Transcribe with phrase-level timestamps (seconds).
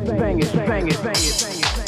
[0.00, 1.83] bang it, bang it, bang it, bang it, bang it.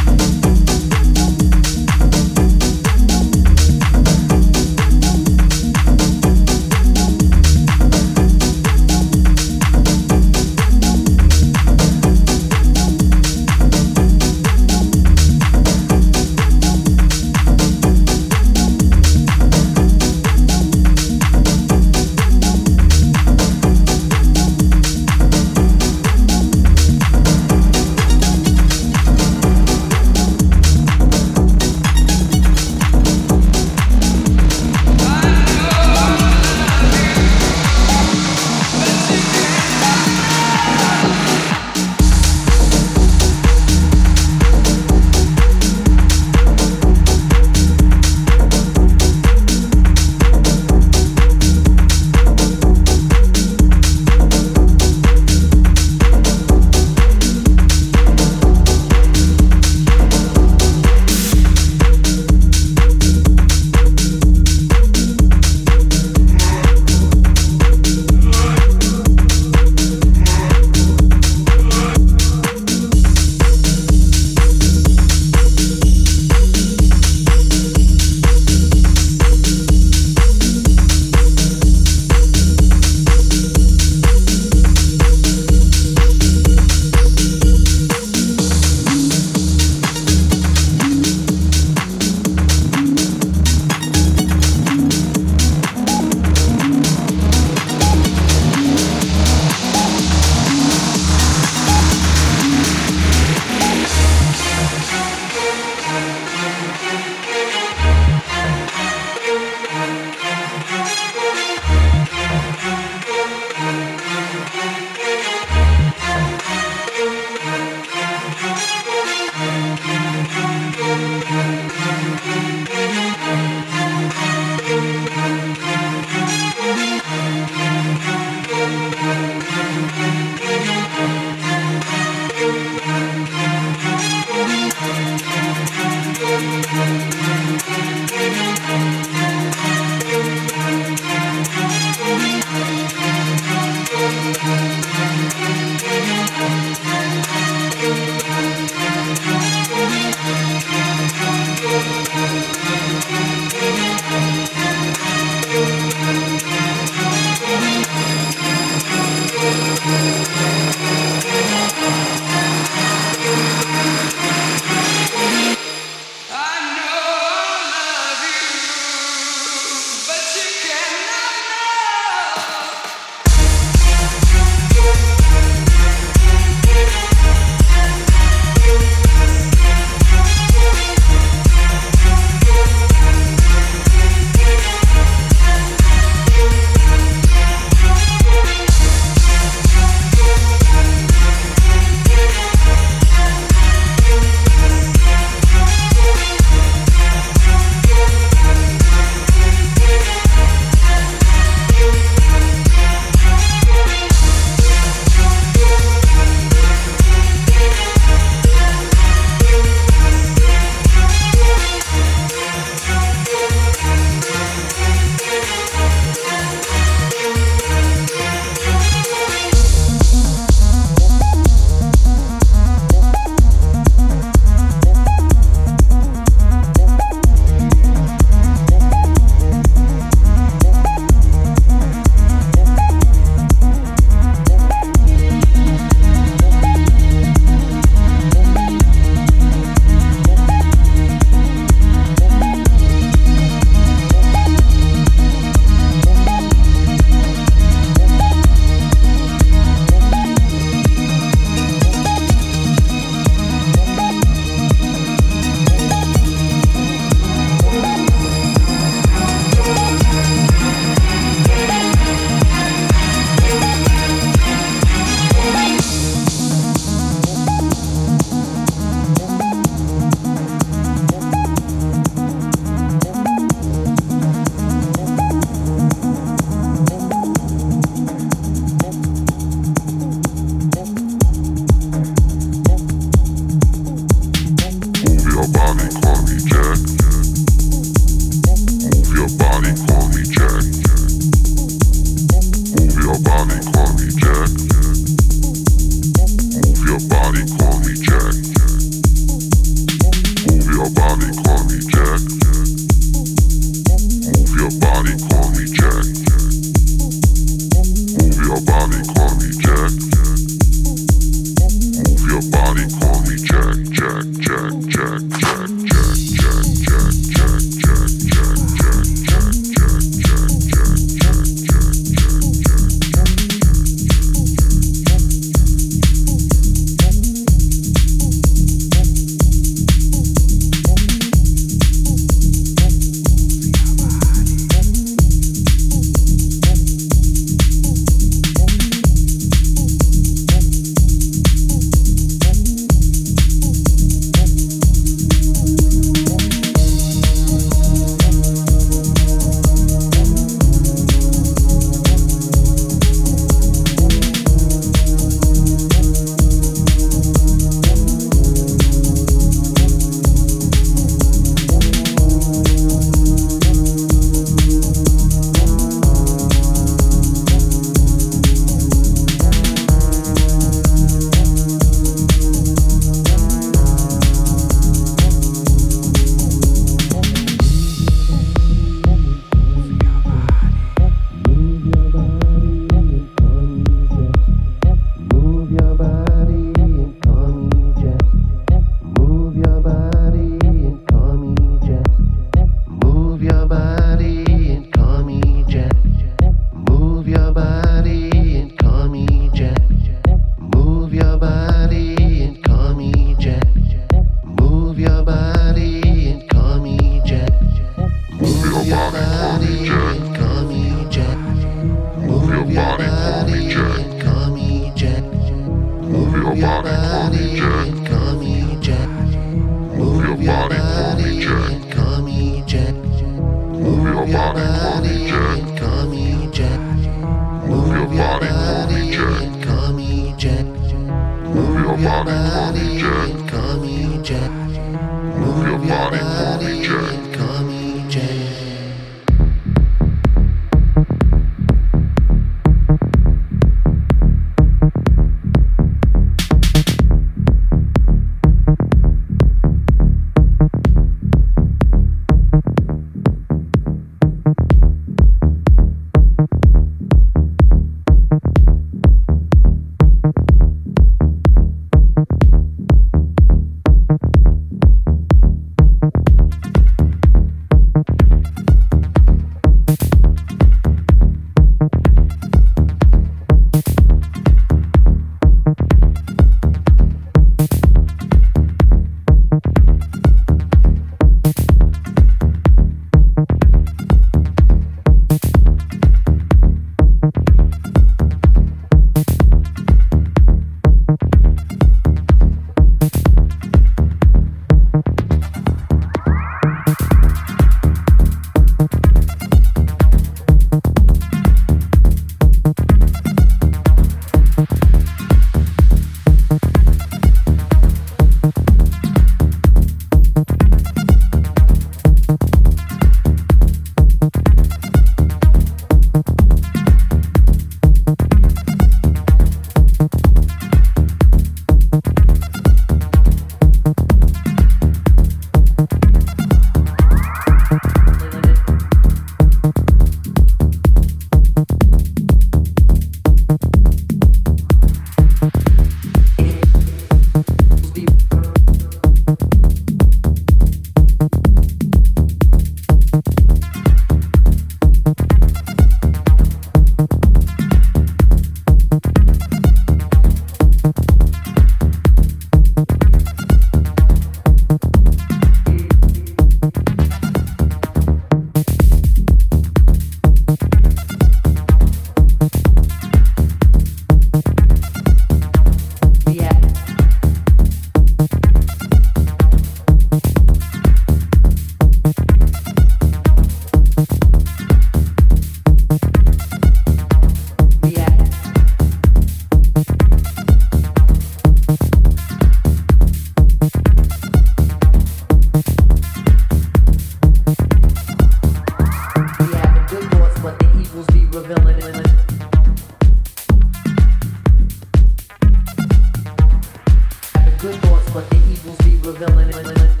[597.61, 600.00] good thoughts, but the evils be revealing.